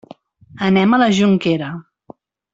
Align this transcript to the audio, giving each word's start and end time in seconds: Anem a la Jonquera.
Anem 0.67 0.95
a 0.95 0.99
la 1.03 1.11
Jonquera. 1.19 1.69